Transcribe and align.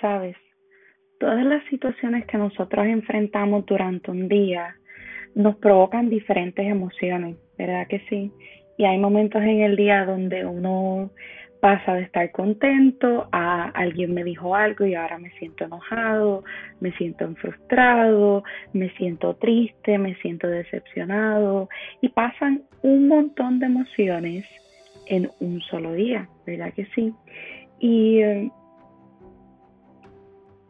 Sabes, 0.00 0.36
todas 1.18 1.44
las 1.44 1.64
situaciones 1.70 2.26
que 2.26 2.38
nosotros 2.38 2.86
enfrentamos 2.86 3.64
durante 3.66 4.10
un 4.10 4.28
día 4.28 4.76
nos 5.34 5.56
provocan 5.56 6.08
diferentes 6.08 6.66
emociones, 6.66 7.36
¿verdad 7.58 7.86
que 7.88 8.00
sí? 8.08 8.32
Y 8.78 8.84
hay 8.84 8.98
momentos 8.98 9.42
en 9.42 9.60
el 9.60 9.76
día 9.76 10.04
donde 10.04 10.44
uno 10.44 11.10
pasa 11.60 11.94
de 11.94 12.02
estar 12.02 12.30
contento 12.32 13.28
a 13.32 13.70
alguien 13.70 14.14
me 14.14 14.24
dijo 14.24 14.54
algo 14.54 14.84
y 14.84 14.94
ahora 14.94 15.18
me 15.18 15.30
siento 15.32 15.64
enojado, 15.64 16.44
me 16.80 16.92
siento 16.92 17.28
frustrado, 17.36 18.44
me 18.72 18.90
siento 18.90 19.34
triste, 19.36 19.98
me 19.98 20.14
siento 20.16 20.48
decepcionado 20.48 21.68
y 22.00 22.10
pasan 22.10 22.62
un 22.82 23.08
montón 23.08 23.58
de 23.58 23.66
emociones 23.66 24.46
en 25.06 25.30
un 25.40 25.60
solo 25.62 25.92
día, 25.92 26.28
¿verdad 26.46 26.72
que 26.74 26.86
sí? 26.94 27.12
Y 27.78 28.20
eh, 28.20 28.50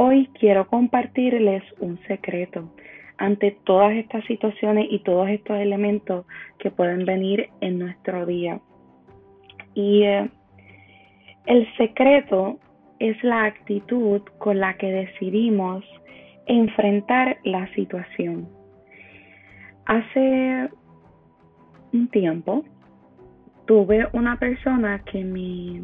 hoy 0.00 0.30
quiero 0.38 0.68
compartirles 0.68 1.64
un 1.80 1.98
secreto 2.06 2.72
ante 3.16 3.50
todas 3.64 3.92
estas 3.94 4.24
situaciones 4.26 4.86
y 4.90 5.00
todos 5.00 5.28
estos 5.28 5.58
elementos 5.58 6.24
que 6.60 6.70
pueden 6.70 7.04
venir 7.04 7.50
en 7.60 7.80
nuestro 7.80 8.24
día. 8.24 8.60
Y 9.74 10.04
eh, 10.04 10.30
el 11.46 11.66
secreto 11.76 12.58
es 13.00 13.22
la 13.24 13.44
actitud 13.44 14.22
con 14.38 14.60
la 14.60 14.74
que 14.74 14.86
decidimos 14.86 15.84
enfrentar 16.46 17.38
la 17.42 17.66
situación. 17.74 18.48
Hace 19.84 20.68
un 21.92 22.08
tiempo 22.08 22.64
tuve 23.66 24.06
una 24.12 24.38
persona 24.38 25.02
que 25.10 25.24
me 25.24 25.82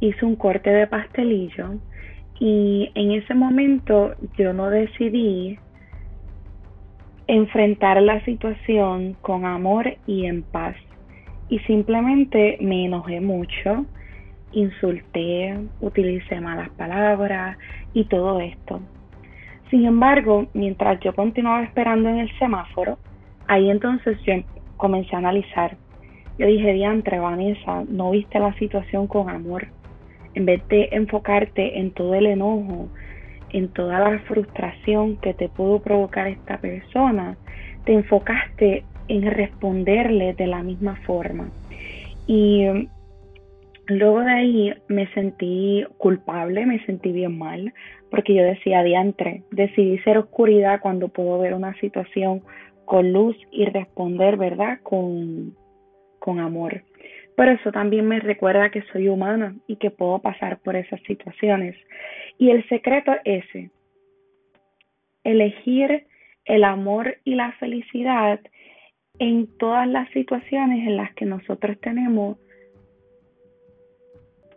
hizo 0.00 0.26
un 0.26 0.36
corte 0.36 0.70
de 0.70 0.86
pastelillo 0.86 1.78
y 2.38 2.90
en 2.94 3.12
ese 3.12 3.34
momento 3.34 4.14
yo 4.36 4.52
no 4.52 4.70
decidí 4.70 5.58
enfrentar 7.26 8.00
la 8.02 8.24
situación 8.24 9.14
con 9.22 9.44
amor 9.44 9.96
y 10.06 10.26
en 10.26 10.42
paz 10.42 10.76
y 11.48 11.58
simplemente 11.60 12.58
me 12.60 12.86
enojé 12.86 13.20
mucho, 13.20 13.86
insulté, 14.52 15.58
utilicé 15.80 16.40
malas 16.40 16.70
palabras 16.70 17.56
y 17.92 18.04
todo 18.04 18.40
esto. 18.40 18.80
Sin 19.70 19.86
embargo, 19.86 20.46
mientras 20.54 21.00
yo 21.00 21.14
continuaba 21.14 21.62
esperando 21.62 22.08
en 22.08 22.18
el 22.18 22.38
semáforo, 22.38 22.98
ahí 23.46 23.70
entonces 23.70 24.18
yo 24.24 24.34
comencé 24.76 25.14
a 25.16 25.18
analizar 25.18 25.76
yo 26.36 26.48
dije, 26.48 26.72
diantre, 26.72 27.20
Vanessa, 27.20 27.84
no 27.88 28.10
viste 28.10 28.40
la 28.40 28.52
situación 28.54 29.06
con 29.06 29.30
amor. 29.30 29.68
En 30.34 30.46
vez 30.46 30.66
de 30.68 30.88
enfocarte 30.92 31.78
en 31.78 31.92
todo 31.92 32.14
el 32.14 32.26
enojo, 32.26 32.88
en 33.50 33.68
toda 33.68 34.00
la 34.00 34.18
frustración 34.20 35.16
que 35.18 35.32
te 35.32 35.48
pudo 35.48 35.80
provocar 35.80 36.26
esta 36.26 36.58
persona, 36.58 37.36
te 37.84 37.92
enfocaste 37.92 38.84
en 39.08 39.30
responderle 39.30 40.34
de 40.34 40.46
la 40.46 40.62
misma 40.62 40.96
forma. 41.06 41.50
Y 42.26 42.66
um, 42.66 42.88
luego 43.86 44.20
de 44.20 44.32
ahí 44.32 44.74
me 44.88 45.06
sentí 45.12 45.84
culpable, 45.98 46.66
me 46.66 46.84
sentí 46.84 47.12
bien 47.12 47.38
mal, 47.38 47.72
porque 48.10 48.34
yo 48.34 48.42
decía, 48.42 48.82
diantre, 48.82 49.42
decidí 49.50 49.98
ser 49.98 50.18
oscuridad 50.18 50.80
cuando 50.80 51.08
puedo 51.08 51.38
ver 51.38 51.54
una 51.54 51.74
situación 51.80 52.42
con 52.84 53.12
luz 53.12 53.36
y 53.50 53.66
responder, 53.66 54.36
¿verdad? 54.36 54.78
Con, 54.82 55.54
con 56.18 56.38
amor. 56.38 56.82
Pero 57.36 57.52
eso 57.52 57.72
también 57.72 58.06
me 58.06 58.20
recuerda 58.20 58.70
que 58.70 58.82
soy 58.92 59.08
humana 59.08 59.56
y 59.66 59.76
que 59.76 59.90
puedo 59.90 60.20
pasar 60.20 60.58
por 60.58 60.76
esas 60.76 61.00
situaciones. 61.02 61.76
Y 62.38 62.50
el 62.50 62.66
secreto 62.68 63.12
es 63.24 63.44
ese, 63.46 63.70
elegir 65.24 66.06
el 66.44 66.64
amor 66.64 67.16
y 67.24 67.34
la 67.34 67.52
felicidad 67.52 68.40
en 69.18 69.46
todas 69.58 69.88
las 69.88 70.08
situaciones 70.10 70.86
en 70.86 70.96
las 70.96 71.14
que 71.14 71.24
nosotros 71.24 71.78
tenemos 71.80 72.38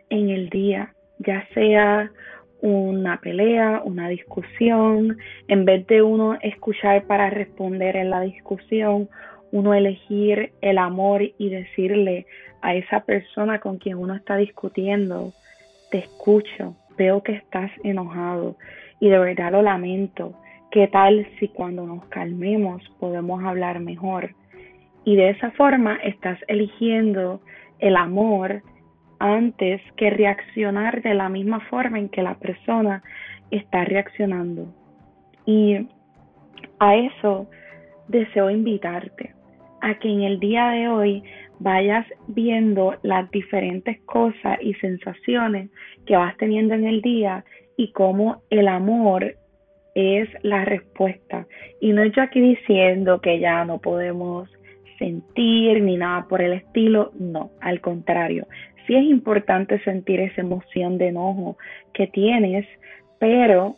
en 0.10 0.30
el 0.30 0.50
día, 0.50 0.94
ya 1.20 1.48
sea 1.54 2.12
una 2.62 3.20
pelea, 3.22 3.82
una 3.84 4.10
discusión, 4.10 5.18
en 5.48 5.66
vez 5.66 5.86
de 5.88 6.02
uno 6.02 6.38
escuchar 6.42 7.06
para 7.06 7.30
responder 7.30 7.96
en 7.96 8.10
la 8.10 8.22
discusión 8.22 9.10
uno 9.52 9.74
elegir 9.74 10.52
el 10.62 10.78
amor 10.78 11.22
y 11.38 11.50
decirle 11.50 12.26
a 12.62 12.76
esa 12.76 13.02
persona 13.02 13.60
con 13.60 13.78
quien 13.78 13.98
uno 13.98 14.16
está 14.16 14.38
discutiendo, 14.38 15.34
te 15.92 16.00
escucho, 16.00 16.76
veo 16.98 17.24
que 17.24 17.34
estás 17.34 17.72
enojado 17.84 18.56
y 19.00 19.10
de 19.10 19.20
verdad 19.20 19.52
lo 19.52 19.62
lamento. 19.62 20.34
¿Qué 20.72 20.88
tal 20.88 21.28
si 21.40 21.48
cuando 21.48 21.86
nos 21.86 22.06
calmemos 22.06 22.84
podemos 23.00 23.44
hablar 23.44 23.80
mejor? 23.80 24.36
Y 25.06 25.16
de 25.16 25.30
esa 25.30 25.52
forma 25.52 25.96
estás 26.04 26.38
eligiendo 26.48 27.42
el 27.80 27.96
amor 27.96 28.62
antes 29.20 29.82
que 29.96 30.10
reaccionar 30.10 31.02
de 31.02 31.14
la 31.14 31.30
misma 31.30 31.62
forma 31.70 31.98
en 32.00 32.10
que 32.10 32.22
la 32.22 32.36
persona 32.36 33.04
está 33.52 33.86
reaccionando. 33.86 34.68
Y 35.46 35.88
a 36.80 36.96
eso 36.96 37.48
deseo 38.08 38.50
invitarte 38.50 39.34
a 39.82 39.96
que 39.96 40.10
en 40.10 40.24
el 40.24 40.40
día 40.40 40.70
de 40.70 40.88
hoy 40.88 41.24
vayas 41.60 42.06
viendo 42.28 42.96
las 43.04 43.30
diferentes 43.32 44.00
cosas 44.02 44.58
y 44.62 44.74
sensaciones 44.76 45.70
que 46.06 46.16
vas 46.16 46.36
teniendo 46.38 46.74
en 46.76 46.86
el 46.86 47.02
día 47.02 47.44
y 47.78 47.92
cómo 47.92 48.42
el 48.50 48.68
amor 48.68 49.36
es 49.96 50.30
la 50.44 50.66
respuesta. 50.66 51.48
Y 51.82 51.92
no 51.92 52.06
yo 52.06 52.22
aquí 52.22 52.40
diciendo 52.40 53.20
que 53.20 53.40
ya 53.40 53.66
no 53.66 53.80
podemos 53.80 54.50
sentir 55.00 55.82
ni 55.82 55.98
nada 55.98 56.28
por 56.28 56.42
el 56.42 56.54
estilo, 56.54 57.12
no, 57.20 57.52
al 57.62 57.82
contrario, 57.82 58.48
sí 58.86 58.96
es 58.96 59.04
importante 59.04 59.80
sentir 59.84 60.20
esa 60.20 60.42
emoción 60.42 60.98
de 60.98 61.10
enojo 61.10 61.58
que 61.94 62.08
tienes, 62.08 62.66
pero 63.20 63.76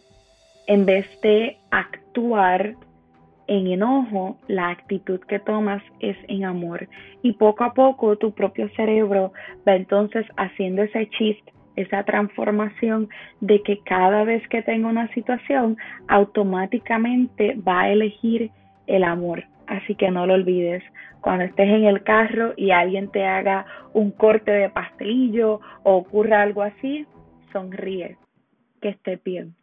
en 0.68 0.86
vez 0.86 1.06
de 1.22 1.58
actuar 1.72 2.76
en 3.50 3.66
enojo, 3.66 4.38
la 4.48 4.70
actitud 4.70 5.20
que 5.22 5.40
tomas 5.40 5.82
es 6.00 6.16
en 6.28 6.46
amor. 6.46 6.88
Y 7.24 7.34
poco 7.34 7.64
a 7.64 7.74
poco 7.74 8.16
tu 8.16 8.32
propio 8.32 8.70
cerebro 8.76 9.34
va 9.68 9.76
entonces 9.76 10.26
haciendo 10.38 10.84
ese 10.84 11.10
chiste, 11.10 11.52
esa 11.76 12.04
transformación 12.04 13.10
de 13.42 13.62
que 13.64 13.80
cada 13.80 14.24
vez 14.24 14.48
que 14.50 14.62
tenga 14.62 14.88
una 14.88 15.12
situación, 15.14 15.78
automáticamente 16.08 17.56
va 17.68 17.82
a 17.82 17.90
elegir 17.90 18.52
el 18.86 19.04
amor. 19.04 19.44
Así 19.66 19.96
que 19.96 20.12
no 20.12 20.28
lo 20.28 20.36
olvides. 20.36 20.84
Cuando 21.22 21.44
estés 21.46 21.70
en 21.70 21.86
el 21.86 22.04
carro 22.04 22.54
y 22.56 22.70
alguien 22.70 23.10
te 23.10 23.26
haga 23.26 23.66
un 23.94 24.12
corte 24.12 24.52
de 24.52 24.70
pastelillo 24.70 25.60
o 25.84 25.96
ocurra 25.96 26.44
algo 26.44 26.62
así, 26.62 27.08
sonríe. 27.52 28.16
Que 28.80 28.90
esté 28.90 29.20
bien. 29.26 29.59